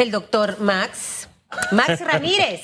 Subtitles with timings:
[0.00, 1.28] el doctor Max.
[1.72, 2.62] Max Ramírez.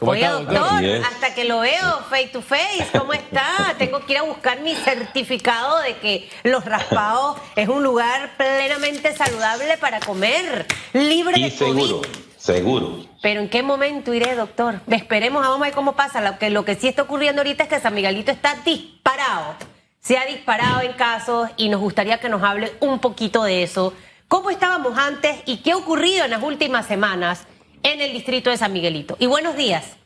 [0.00, 3.74] Oye, doctor, hasta que lo veo face to face, ¿cómo está?
[3.78, 9.16] Tengo que ir a buscar mi certificado de que Los Raspados es un lugar plenamente
[9.16, 12.02] saludable para comer, libre y de seguro,
[12.36, 13.06] seguro.
[13.22, 14.80] Pero ¿en qué momento iré, doctor?
[14.88, 16.20] Esperemos, vamos a ver cómo pasa.
[16.20, 19.54] Lo que, lo que sí está ocurriendo ahorita es que San Miguelito está disparado.
[20.00, 23.94] Se ha disparado en casos y nos gustaría que nos hable un poquito de eso.
[24.28, 27.46] ¿Cómo estábamos antes y qué ha ocurrido en las últimas semanas?
[27.84, 29.16] en el distrito de San Miguelito.
[29.20, 29.96] Y buenos días.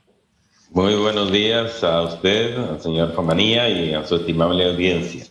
[0.70, 5.24] Muy buenos días a usted, al señor Famanía y a su estimable audiencia.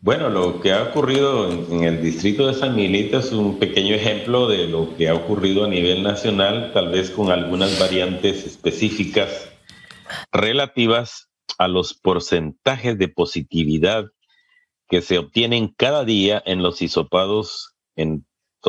[0.00, 4.48] Bueno, lo que ha ocurrido en, el distrito de San Miguelito es un pequeño ejemplo
[4.48, 9.48] de lo que ha ocurrido a nivel nacional, tal vez con algunas variantes específicas
[10.32, 14.06] relativas a los porcentajes de positividad
[14.88, 18.24] que se obtienen cada día en los hisopados en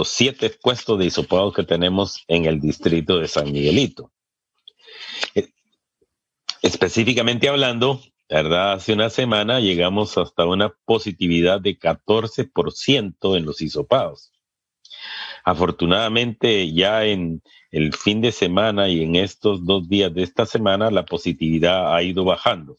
[0.05, 4.11] siete puestos de hisopados que tenemos en el distrito de San Miguelito.
[5.35, 5.49] Eh,
[6.61, 8.73] específicamente hablando, ¿verdad?
[8.73, 14.31] Hace una semana llegamos hasta una positividad de 14% en los hisopados.
[15.43, 17.41] Afortunadamente, ya en
[17.71, 22.03] el fin de semana y en estos dos días de esta semana, la positividad ha
[22.03, 22.77] ido bajando.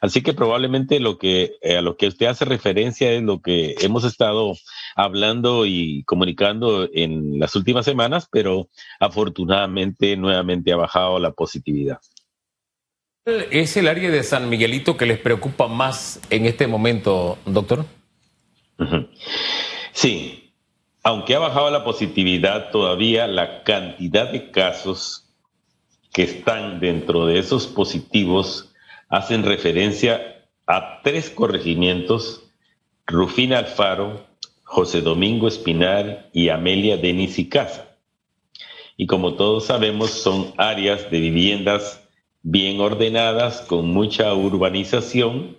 [0.00, 3.74] Así que probablemente lo que eh, a lo que usted hace referencia es lo que
[3.80, 4.54] hemos estado
[4.94, 8.68] hablando y comunicando en las últimas semanas, pero
[9.00, 12.00] afortunadamente nuevamente ha bajado la positividad.
[13.24, 17.84] ¿Es el área de San Miguelito que les preocupa más en este momento, doctor?
[19.92, 20.52] Sí,
[21.02, 25.26] aunque ha bajado la positividad, todavía la cantidad de casos
[26.12, 28.72] que están dentro de esos positivos
[29.08, 32.42] hacen referencia a tres corregimientos,
[33.06, 34.26] Rufina Alfaro,
[34.64, 37.96] José Domingo Espinar y Amelia Denis y Casa.
[38.96, 42.00] Y como todos sabemos, son áreas de viviendas
[42.42, 45.56] bien ordenadas, con mucha urbanización,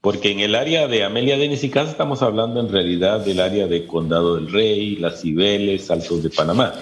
[0.00, 3.66] porque en el área de Amelia Denis y Casa estamos hablando en realidad del área
[3.66, 6.74] de Condado del Rey, Las Cibeles, Altos de Panamá.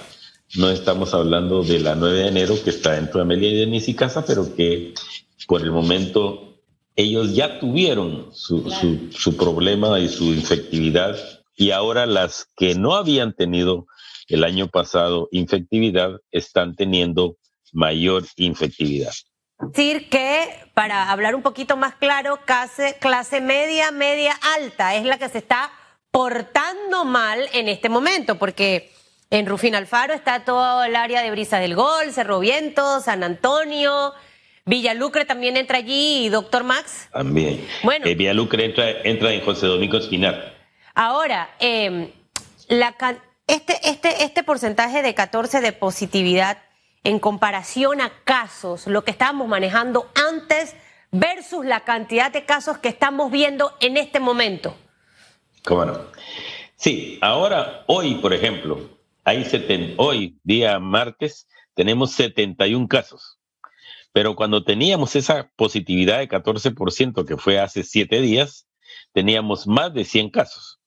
[0.57, 3.95] No estamos hablando de la 9 de enero que está dentro de Amelia Denis y
[3.95, 4.93] Casa, pero que
[5.47, 6.55] por el momento
[6.97, 8.71] ellos ya tuvieron su,
[9.11, 11.17] su, problema y su infectividad
[11.57, 13.87] y ahora las que no habían tenido
[14.29, 17.37] el año pasado infectividad están teniendo
[17.73, 19.13] mayor infectividad.
[19.59, 25.19] Decir que, para hablar un poquito más claro, clase, clase media, media alta es la
[25.19, 25.71] que se está
[26.11, 28.93] portando mal en este momento, porque
[29.31, 34.13] en Rufín Alfaro está todo el área de Brisa del Gol, Cerro Viento, San Antonio,
[34.67, 37.09] Villalucre también entra allí, doctor Max.
[37.13, 37.67] También.
[37.83, 38.07] Bueno.
[38.07, 40.55] Eh, Villalucre entra, entra en José Domingo Espinar.
[40.95, 42.11] Ahora, em,
[42.69, 42.95] la,
[43.47, 46.63] este, este, este porcentaje de 14 de positividad
[47.03, 50.75] en comparación a casos, lo que estábamos manejando antes
[51.11, 54.75] versus la cantidad de casos que estamos viendo en este momento.
[55.65, 55.99] ¿Cómo no?
[56.77, 58.81] Sí, ahora, hoy, por ejemplo,
[59.25, 59.47] hay
[59.99, 63.39] hoy, día martes, tenemos 71 casos.
[64.15, 68.69] Pero cuando teníamos esa positividad de 14%, que fue hace siete días,
[69.13, 70.79] teníamos más de 100 casos.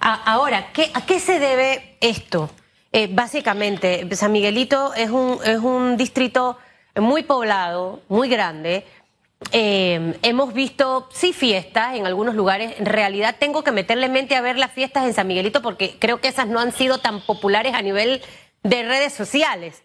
[0.00, 2.48] Ahora, ¿a qué se debe esto?
[2.92, 6.56] Eh, básicamente, San Miguelito es un, es un distrito
[6.96, 8.86] muy poblado, muy grande.
[9.52, 12.74] Eh, hemos visto, sí, fiestas en algunos lugares.
[12.78, 16.22] En realidad tengo que meterle mente a ver las fiestas en San Miguelito porque creo
[16.22, 18.22] que esas no han sido tan populares a nivel
[18.62, 19.82] de redes sociales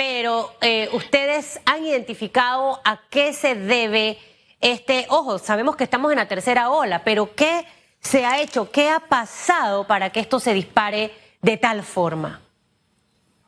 [0.00, 4.16] pero eh, ustedes han identificado a qué se debe
[4.58, 7.66] este, ojo, sabemos que estamos en la tercera ola, pero ¿qué
[8.00, 8.70] se ha hecho?
[8.70, 11.10] ¿Qué ha pasado para que esto se dispare
[11.42, 12.40] de tal forma?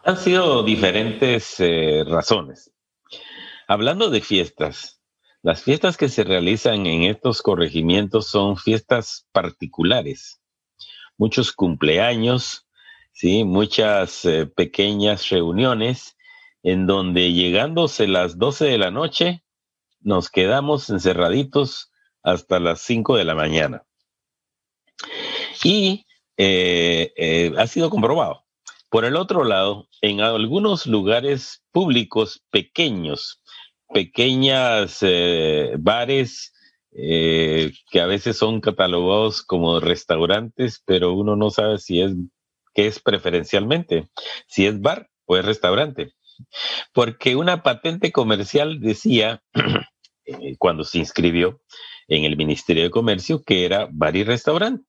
[0.05, 2.71] Han sido diferentes eh, razones.
[3.67, 5.01] Hablando de fiestas,
[5.41, 10.43] las fiestas que se realizan en estos corregimientos son fiestas particulares,
[11.17, 12.67] muchos cumpleaños,
[13.15, 16.15] sí, muchas eh, pequeñas reuniones
[16.63, 19.43] en donde llegándose las 12 de la noche,
[20.01, 21.91] nos quedamos encerraditos
[22.23, 23.85] hasta las 5 de la mañana.
[25.65, 26.07] Y
[26.37, 28.45] eh, eh, ha sido comprobado.
[28.91, 33.43] Por el otro lado, en algunos lugares públicos pequeños,
[33.93, 36.51] pequeñas eh, bares
[36.95, 42.13] que a veces son catalogados como restaurantes, pero uno no sabe si es
[42.75, 44.11] qué es preferencialmente,
[44.47, 46.13] si es bar o es restaurante
[46.93, 49.43] porque una patente comercial decía,
[50.25, 51.61] eh, cuando se inscribió
[52.09, 54.85] en el Ministerio de Comercio, que era bar y restaurante.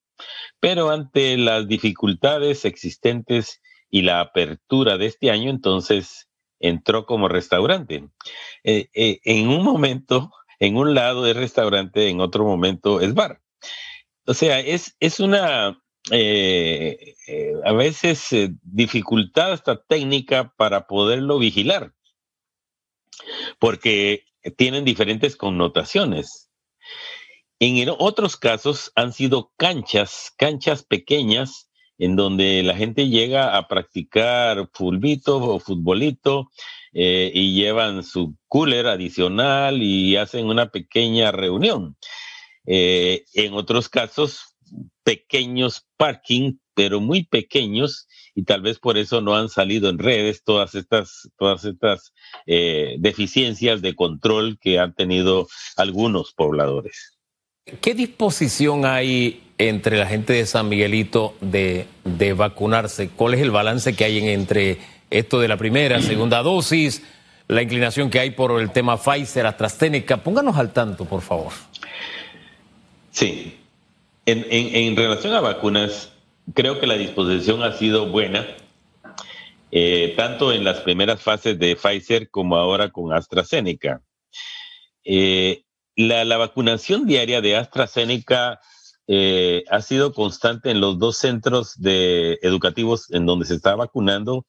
[0.59, 6.29] Pero ante las dificultades existentes y la apertura de este año, entonces
[6.59, 8.07] entró como restaurante.
[8.63, 13.41] Eh, eh, en un momento, en un lado es restaurante, en otro momento es bar.
[14.25, 17.15] O sea, es, es una eh,
[17.63, 18.27] a veces
[18.61, 21.93] dificultad esta técnica para poderlo vigilar,
[23.59, 24.25] porque
[24.57, 26.49] tienen diferentes connotaciones.
[27.59, 34.69] En otros casos han sido canchas, canchas pequeñas, en donde la gente llega a practicar
[34.73, 36.49] fulbito o futbolito
[36.91, 41.95] eh, y llevan su cooler adicional y hacen una pequeña reunión.
[42.65, 44.52] Eh, en otros casos,
[45.03, 50.43] pequeños parking, pero muy pequeños, y tal vez por eso no han salido en redes
[50.43, 52.13] todas estas, todas estas
[52.45, 57.17] eh, deficiencias de control que han tenido algunos pobladores.
[57.81, 61.87] ¿Qué disposición hay entre la gente de San Miguelito de,
[62.35, 63.09] vacunarse?
[63.09, 64.79] ¿Cuál es el balance que hay entre
[65.09, 67.03] esto de la primera, segunda dosis,
[67.47, 70.23] la inclinación que hay por el tema Pfizer, AstraZeneca?
[70.23, 71.53] Pónganos al tanto, por favor.
[73.11, 73.62] Sí.
[74.25, 76.13] En, relación a vacunas,
[76.53, 78.47] creo que la disposición ha sido buena,
[79.71, 84.01] eh, tanto en las primeras fases de Pfizer como ahora con AstraZeneca.
[85.03, 85.63] Eh,
[85.97, 88.61] la, vacunación diaria de AstraZeneca
[89.07, 94.45] eh, ha sido constante en los dos centros educativos en donde se está vacunando,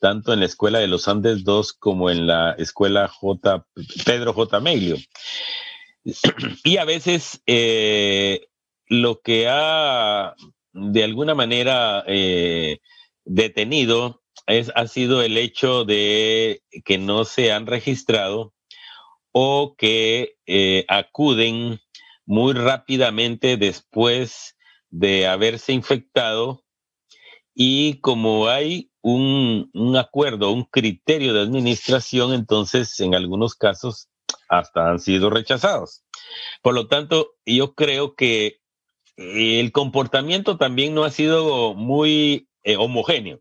[0.00, 3.64] tanto en la Escuela de los Andes 2 como en la Escuela J.
[4.04, 4.58] Pedro J.
[4.58, 4.96] Melio.
[6.64, 7.40] Y a veces
[8.92, 10.34] lo que ha
[10.74, 12.80] de alguna manera eh,
[13.24, 18.52] detenido es, ha sido el hecho de que no se han registrado
[19.32, 21.80] o que eh, acuden
[22.26, 24.58] muy rápidamente después
[24.90, 26.62] de haberse infectado
[27.54, 34.10] y como hay un, acuerdo, un criterio de administración, entonces en algunos casos
[34.50, 36.04] hasta han sido rechazados.
[36.60, 38.61] Por lo tanto, yo creo que
[39.34, 43.40] el comportamiento también no ha sido muy eh, homogéneo.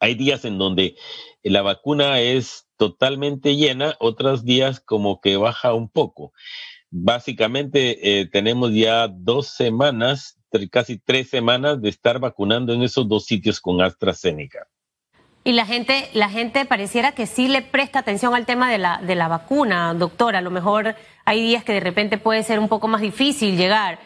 [0.00, 0.96] Hay días en donde
[1.42, 6.32] la vacuna es totalmente llena, otros días como que baja un poco.
[6.90, 10.38] Básicamente eh, tenemos ya dos semanas,
[10.70, 14.68] casi tres semanas de estar vacunando en esos dos sitios con AstraZeneca.
[15.46, 19.00] Y la gente, la gente pareciera que sí le presta atención al tema de la,
[19.02, 20.38] de la vacuna, doctora.
[20.38, 20.94] A lo mejor
[21.26, 23.98] hay días que de repente puede ser un poco más difícil llegar.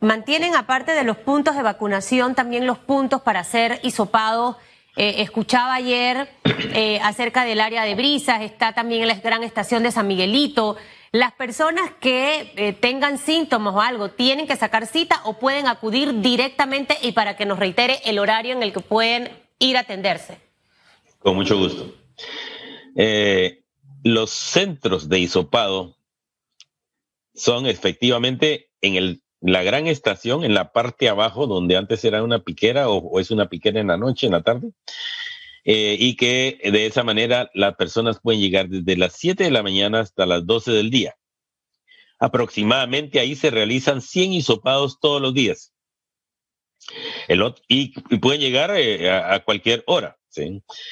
[0.00, 4.56] ¿Mantienen, aparte de los puntos de vacunación, también los puntos para ser hisopados
[4.98, 6.26] eh, escuchaba ayer
[6.74, 10.76] eh, acerca del área de brisas, está también la gran estación de San Miguelito.
[11.12, 16.22] Las personas que eh, tengan síntomas o algo, ¿tienen que sacar cita o pueden acudir
[16.22, 20.38] directamente y para que nos reitere el horario en el que pueden ir a atenderse?
[21.18, 21.94] Con mucho gusto.
[24.02, 25.98] los centros de hisopado
[27.34, 32.40] son efectivamente en el la gran estación en la parte abajo, donde antes era una
[32.42, 34.72] piquera o, es una piquera en la noche, en la tarde,
[35.64, 39.62] eh, y que de esa manera las personas pueden llegar desde las 7 de la
[39.62, 41.16] mañana hasta las 12 del día.
[42.18, 45.72] Aproximadamente ahí se realizan 100 hisopados todos los días.
[47.68, 50.16] y, pueden llegar eh, a, cualquier hora.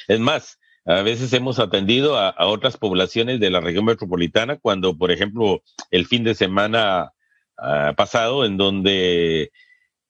[0.09, 5.11] Es más, a veces hemos atendido a, otras poblaciones de la región metropolitana cuando, por
[5.11, 7.13] ejemplo, el fin de semana
[7.57, 9.51] Ah, pasado en donde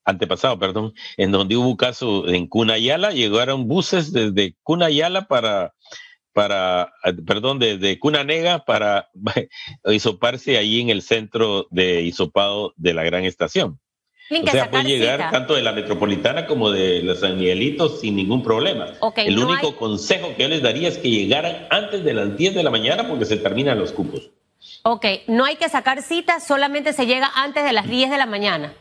[0.04, 5.74] antepasado, perdón, en donde hubo un caso en Cunayala, llegaron buses desde Cunayala para,
[6.32, 6.92] para,
[7.26, 9.08] perdón, desde Cunanega para
[9.86, 13.80] hisoparse ahí en el centro de hisopado de la gran estación.
[14.30, 18.42] O sea, puede llegar tanto de la metropolitana como de los San Miguelitos sin ningún
[18.42, 18.86] problema.
[19.16, 22.62] el único consejo que yo les daría es que llegaran antes de las 10 de
[22.62, 24.30] la mañana porque se terminan los cupos.
[24.86, 28.26] Ok, no hay que sacar cita, solamente se llega antes de las 10 de la
[28.26, 28.74] mañana.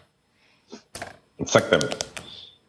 [1.38, 1.96] Exactamente.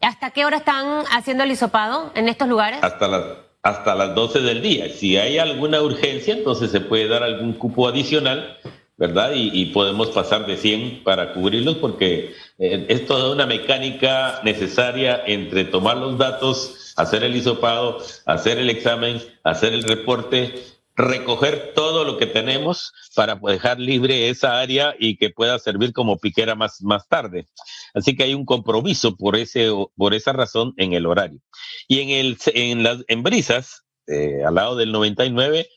[0.00, 2.78] ¿Hasta qué hora están haciendo el hisopado en estos lugares?
[2.80, 3.24] Hasta las,
[3.60, 4.88] hasta las 12 del día.
[4.88, 8.56] Si hay alguna urgencia, entonces se puede dar algún cupo adicional,
[8.96, 9.32] ¿verdad?
[9.34, 15.64] Y, podemos pasar de 100 para cubrirlos porque eh, es toda una mecánica necesaria entre
[15.64, 20.54] tomar los datos, hacer el hisopado, hacer el examen, hacer el reporte
[20.96, 26.18] recoger todo lo que tenemos para dejar libre esa área y que pueda servir como
[26.18, 27.46] piquera más, más tarde.
[27.94, 31.40] Así que hay un compromiso por, ese, por esa razón en el horario.
[31.88, 35.68] Y en, el, en las en brisas, eh, al lado del 99,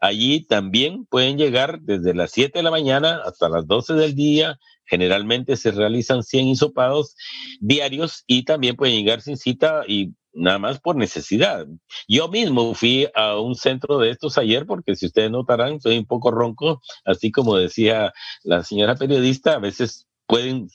[0.00, 4.58] allí también pueden llegar desde las 7 de la mañana hasta las 12 del día
[4.86, 7.16] Generalmente se realizan 100 hisopados
[7.60, 11.66] diarios y también pueden llegar sin cita y nada más por necesidad.
[12.06, 16.06] Yo mismo fui a un centro de estos ayer porque si ustedes notarán, soy un
[16.06, 18.12] poco ronco, así como decía
[18.44, 20.68] la señora periodista, a veces pueden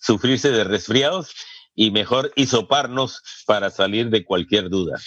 [0.00, 1.34] sufrirse de resfriados
[1.80, 5.00] y mejor hisoparnos para salir de cualquier duda.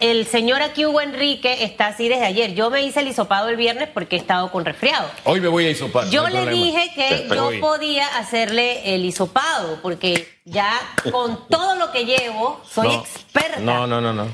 [0.00, 2.54] El señor aquí, Hugo Enrique, está así desde ayer.
[2.54, 5.08] Yo me hice el hisopado el viernes porque he estado con resfriado.
[5.24, 6.10] Hoy me voy a hisopar.
[6.10, 10.78] Yo le dije que yo podía hacerle el hisopado porque ya
[11.10, 13.60] con todo lo que llevo soy experta.
[13.60, 14.28] No, no, no, no.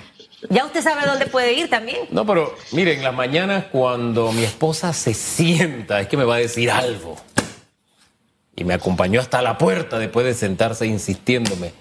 [0.49, 1.99] Ya usted sabe dónde puede ir también.
[2.11, 6.39] No, pero miren, las mañanas cuando mi esposa se sienta, es que me va a
[6.39, 7.17] decir algo
[8.61, 11.73] y me acompañó hasta la puerta después de sentarse insistiéndome,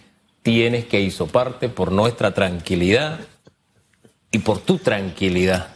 [0.42, 3.20] tienes que hisoparte por nuestra tranquilidad
[4.32, 5.76] y por tu tranquilidad.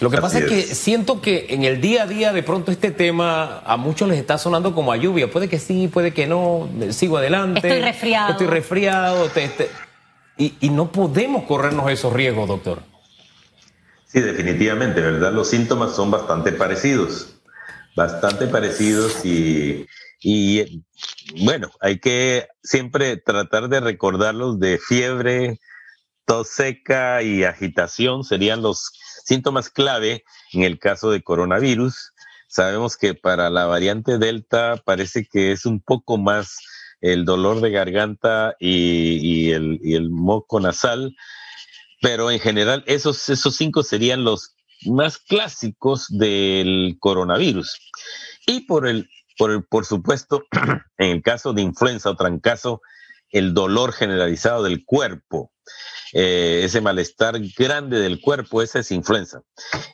[0.00, 0.46] Lo que pasa es.
[0.46, 4.18] que siento que en el día a día de pronto este tema a muchos les
[4.18, 5.30] está sonando como a lluvia.
[5.30, 7.68] Puede que sí, puede que no, sigo adelante.
[7.68, 8.30] Estoy resfriado.
[8.30, 9.30] Estoy resfriado.
[10.38, 12.82] y, y no podemos corrernos esos riesgos, doctor.
[14.06, 15.30] Sí, definitivamente, ¿verdad?
[15.32, 17.34] Los síntomas son bastante parecidos.
[17.94, 19.86] Bastante parecidos y
[20.20, 20.84] y
[21.44, 25.60] bueno, hay que siempre tratar de recordarlos de fiebre,
[26.24, 28.92] tos seca y agitación serían los
[29.24, 32.12] síntomas clave en el caso de coronavirus.
[32.48, 36.58] Sabemos que para la variante Delta parece que es un poco más
[37.00, 41.14] el dolor de garganta y, el, y el, moco nasal,
[42.00, 44.56] pero en general esos, esos cinco serían los
[44.86, 47.78] más clásicos del coronavirus.
[48.46, 49.08] Y por el
[49.38, 50.44] por, por supuesto,
[50.98, 52.82] en el caso de influenza o trancazo,
[53.30, 55.52] el dolor generalizado del cuerpo,
[56.12, 59.42] eh, ese malestar grande del cuerpo, esa es influenza.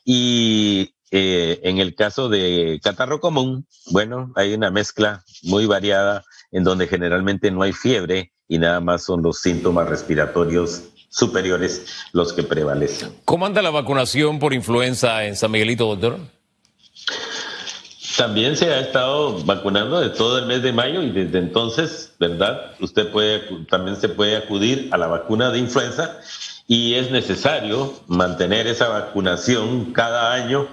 [0.05, 6.65] Y eh, en el caso de catarro común, bueno, hay una mezcla muy variada en
[6.65, 12.43] donde generalmente no hay fiebre y nada más son los síntomas respiratorios superiores los que
[12.43, 13.13] prevalecen.
[13.25, 16.19] ¿Cómo anda la vacunación por influenza en San Miguelito, doctor?
[18.17, 22.73] También se ha estado vacunando de todo el mes de mayo y desde entonces, ¿verdad?
[22.81, 26.19] Usted puede, también se puede acudir a la vacuna de influenza
[26.69, 30.69] y es necesario mantener esa vacunación cada año,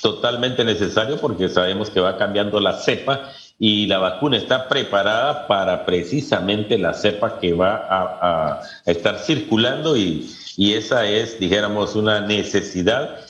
[0.00, 5.86] totalmente necesario porque sabemos que va cambiando la cepa y la vacuna está preparada para
[5.86, 13.27] precisamente la cepa que va a, estar circulando y, y esa es, dijéramos, una necesidad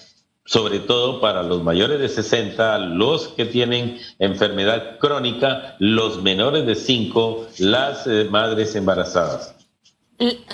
[0.49, 6.75] sobre todo para los mayores de 60, los que tienen enfermedad crónica, los menores de
[6.75, 9.55] 5, las eh, madres embarazadas.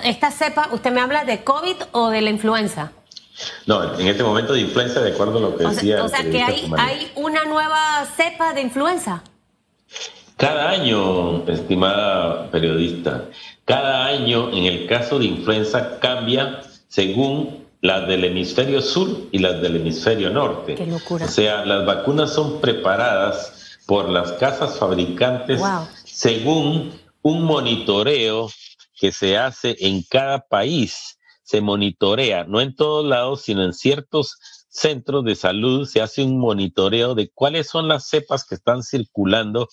[0.03, 2.91] ¿Esta cepa, usted me habla de COVID o de la influenza?
[3.67, 6.03] No, en este momento de influenza, de acuerdo a lo que decía.
[6.03, 9.23] o sea que hay, hay una nueva cepa de influenza.
[10.37, 13.27] Cada año, estimada periodista,
[13.65, 19.61] cada año en el caso de influenza cambia según las del hemisferio sur y las
[19.61, 20.75] del hemisferio norte.
[20.75, 21.27] Qué locura.
[21.27, 25.61] O sea, las vacunas son preparadas por las casas fabricantes
[26.07, 28.49] según un monitoreo
[28.99, 31.19] que se hace en cada país.
[31.43, 34.39] Se monitorea, no en todos lados, sino en ciertos
[34.71, 39.69] centros de salud se hace un monitoreo de cuáles son las cepas que están circulando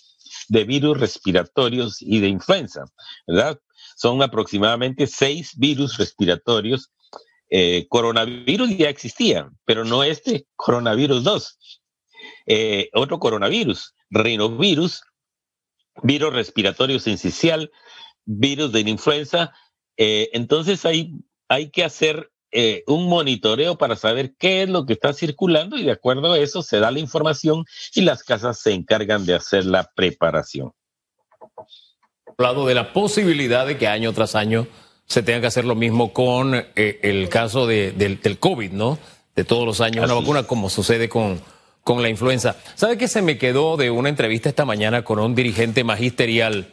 [0.50, 2.84] de virus respiratorios y de influenza,
[3.26, 3.58] ¿verdad?
[3.96, 6.92] Son aproximadamente seis virus respiratorios
[7.54, 11.60] eh, coronavirus ya existía, pero no este coronavirus 2.
[12.46, 15.04] Eh, otro coronavirus, rinovirus,
[16.02, 17.70] virus respiratorio sincicial,
[18.24, 19.54] virus de la influenza.
[19.98, 21.12] Eh, entonces hay,
[21.50, 22.32] hay que hacer
[22.86, 26.62] un monitoreo para saber qué es lo que está circulando y de acuerdo a eso
[26.62, 27.64] se da la información
[27.96, 30.74] y las casas se encargan de hacer la preparación.
[32.38, 34.68] Hablado de la posibilidad de que año tras año
[35.12, 38.98] se tenga que hacer lo mismo con eh, el caso de, del, del, COVID, ¿no?
[39.36, 41.42] De todos los años, una vacuna como sucede con,
[41.84, 42.56] con la influenza.
[42.76, 46.72] ¿Sabe qué se me quedó de una entrevista esta mañana con un dirigente magisterial?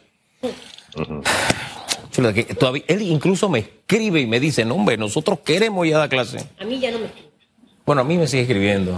[2.57, 6.39] todavía, él incluso me escribe y me dice, no, hombre, nosotros queremos ya dar clase.
[6.59, 7.27] A mí ya no me escribe.
[7.85, 8.95] Bueno, a mí me sigue escribiendo.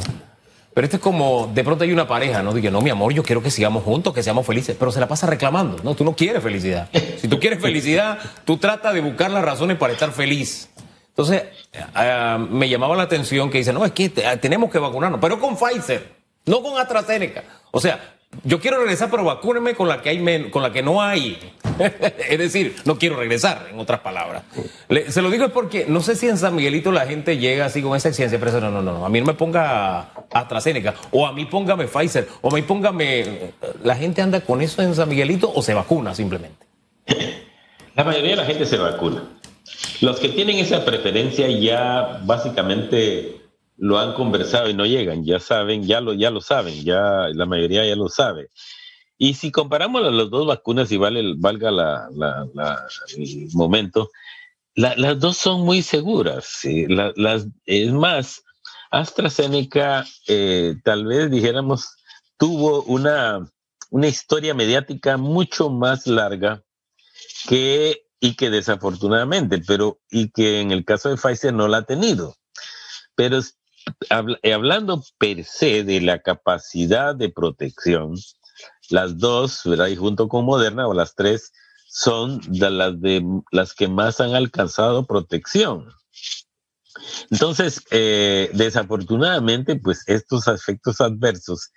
[0.74, 2.54] Pero esto es como, de pronto hay una pareja, ¿no?
[2.54, 5.08] Dice, no, mi amor, yo quiero que sigamos juntos, que seamos felices, pero se la
[5.08, 5.78] pasa reclamando.
[5.84, 6.90] No, tú no quieres felicidad.
[7.18, 10.70] Si tú quieres felicidad, tú trata de buscar las razones para estar feliz.
[11.10, 15.40] Entonces, eh, me llamaba la atención que dice, no, es que tenemos que vacunarnos, pero
[15.40, 16.08] con Pfizer,
[16.46, 17.44] no con AstraZeneca.
[17.72, 21.02] O sea, yo quiero regresar, pero vacúneme con la que hay con la que no
[21.02, 21.38] hay.
[22.30, 24.44] es decir, no quiero regresar, en otras palabras.
[25.08, 27.82] se lo digo es porque no sé si en San Miguelito la gente llega así
[27.82, 31.34] con esa exigencia, pero no, no, no, a mí no me ponga AstraZeneca, o a
[31.34, 33.54] mí póngame Pfizer, o a mí póngame.
[33.84, 36.66] ¿La gente anda con eso en San Miguelito o se vacuna simplemente?
[37.96, 39.24] La mayoría de la gente se vacuna.
[40.02, 43.42] Los que tienen esa preferencia ya básicamente
[43.78, 47.46] lo han conversado y no llegan, ya saben, ya lo, ya lo saben, ya la
[47.46, 48.50] mayoría ya lo sabe.
[49.24, 52.10] Y si comparamos las dos vacunas y vale, valga la,
[53.16, 54.10] el momento,
[54.74, 56.62] las dos son muy seguras.
[56.64, 58.42] es más,
[58.90, 61.98] AstraZeneca, eh, tal vez dijéramos,
[62.40, 63.48] tuvo una,
[63.92, 66.64] una historia mediática mucho más larga
[67.48, 71.84] que, y que desafortunadamente, pero, y que en el caso de Pfizer no la ha
[71.84, 72.38] tenido.
[73.14, 73.40] Pero
[74.52, 78.16] hablando per se de la capacidad de protección,
[78.92, 79.88] las dos, ¿verdad?
[79.88, 81.52] Y junto con Moderna, o las tres,
[81.88, 85.88] son de las, de, las que más han alcanzado protección.
[87.30, 91.70] Entonces, eh, desafortunadamente, pues estos efectos adversos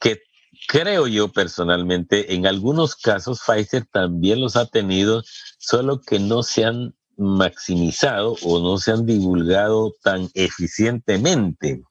[0.00, 0.20] que
[0.68, 5.22] creo yo personalmente, en algunos casos Pfizer también los ha tenido,
[5.58, 11.82] solo que no se han maximizado o no se han divulgado tan eficientemente.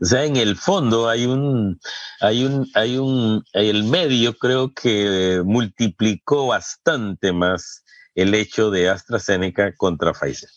[0.00, 1.80] O sea, en el fondo hay un,
[2.20, 7.84] hay un, hay un, el medio creo que multiplicó bastante más
[8.14, 10.50] el hecho de AstraZeneca contra Pfizer.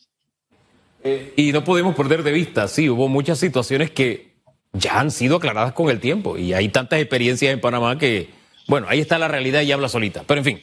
[1.04, 4.36] Eh, y no podemos perder de vista, sí, hubo muchas situaciones que
[4.74, 8.30] ya han sido aclaradas con el tiempo y hay tantas experiencias en Panamá que,
[8.68, 10.24] bueno, ahí está la realidad y habla solita.
[10.26, 10.62] Pero en fin,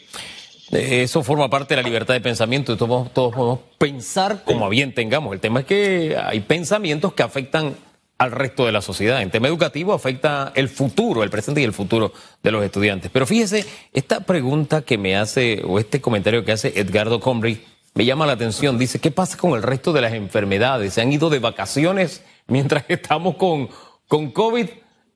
[0.71, 2.77] eso forma parte de la libertad de pensamiento.
[2.77, 5.33] Todos, todos podemos pensar como bien tengamos.
[5.33, 7.75] El tema es que hay pensamientos que afectan
[8.19, 9.23] al resto de la sociedad.
[9.23, 13.11] En tema educativo afecta el futuro, el presente y el futuro de los estudiantes.
[13.13, 18.05] Pero fíjese, esta pregunta que me hace, o este comentario que hace Edgardo Comri, me
[18.05, 18.79] llama la atención.
[18.79, 20.95] Dice, ¿qué pasa con el resto de las enfermedades?
[20.95, 23.69] ¿Se han ido de vacaciones mientras estamos con,
[24.07, 24.69] con COVID?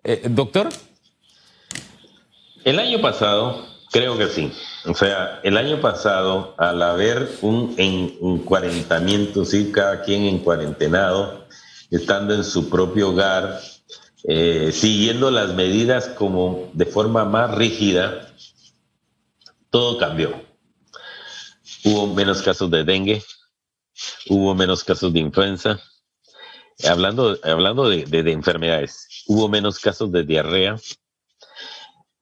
[0.04, 0.68] Eh, doctor.
[2.64, 4.50] El año pasado Creo que sí.
[4.87, 11.47] O sea, el año pasado, al haber un, en, cuarentamiento, sí, cada quien en cuarentenado,
[11.93, 13.61] estando en su propio hogar,
[14.25, 18.33] eh, siguiendo las medidas como de forma más rígida,
[19.69, 20.43] todo cambió.
[21.85, 23.23] Hubo menos casos de dengue,
[24.28, 25.81] hubo menos casos de influenza,
[26.89, 30.76] hablando, hablando de, de enfermedades, hubo menos casos de diarrea.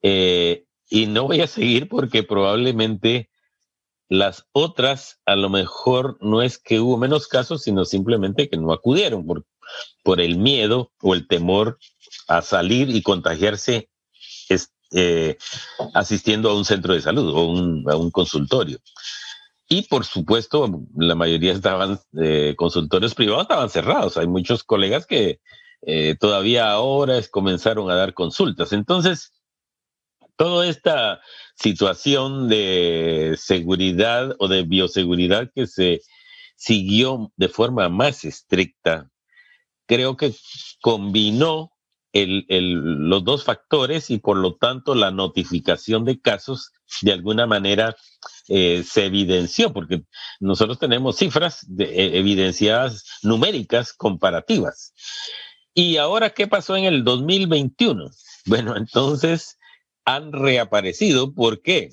[0.02, 3.30] Eh, y no voy a seguir porque probablemente
[4.08, 8.72] las otras a lo mejor no es que hubo menos casos, sino simplemente que no
[8.72, 9.44] acudieron por,
[10.02, 11.78] por el miedo o el temor
[12.28, 13.88] a salir y contagiarse
[14.92, 15.38] eh,
[15.94, 18.80] asistiendo a un centro de salud o a un consultorio.
[19.72, 24.16] Y por supuesto, la mayoría estaban, eh, consultorios privados estaban cerrados.
[24.16, 25.38] Hay muchos colegas que
[25.82, 28.72] eh, todavía ahora comenzaron a dar consultas.
[28.72, 29.32] Entonces,
[30.36, 31.20] toda esta
[31.54, 36.00] situación de seguridad o de bioseguridad que se
[36.56, 39.09] siguió de forma más estricta,
[39.90, 40.32] creo que
[40.80, 41.72] combinó
[42.12, 46.70] los dos factores y por lo tanto la notificación de casos
[47.02, 47.96] de alguna manera
[48.46, 50.04] eh, se evidenció, porque
[50.38, 54.94] nosotros tenemos cifras de, evidenciadas numéricas comparativas.
[55.74, 58.10] ¿Y ahora qué pasó en el 2021?
[58.46, 59.58] Bueno, entonces
[60.06, 61.34] han reaparecido.
[61.34, 61.90] ¿Por qué?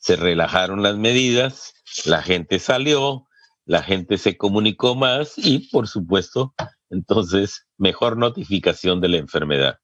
[0.00, 3.28] Se relajaron las medidas, la gente salió,
[3.72, 6.52] la gente se comunicó más y, por supuesto,
[6.90, 9.78] entonces, mejor notificación de la enfermedad.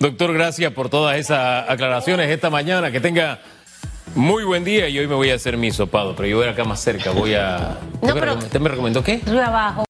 [0.00, 2.90] Doctor, gracias por todas esas aclaraciones esta mañana.
[2.90, 3.38] Que tenga
[4.16, 6.64] muy buen día y hoy me voy a hacer mi sopado, pero yo voy acá
[6.64, 7.78] más cerca, voy a...
[8.02, 8.34] No, pero...
[8.34, 9.20] ¿Usted me recomendó qué?
[9.24, 9.84] abajo.